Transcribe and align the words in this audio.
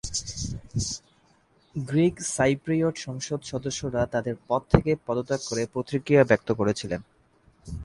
Greek 1.75 2.15
Cypriot 2.35 2.95
সংসদ 2.97 3.39
সদস্যরা 3.43 4.01
তাদের 4.05 4.35
পদ 4.47 4.61
থেকে 4.71 4.91
পদত্যাগ 5.05 5.41
করে 5.49 5.63
প্রতিক্রিয়া 5.73 6.23
ব্যক্ত 6.23 6.49
করেছিলেন। 6.51 7.01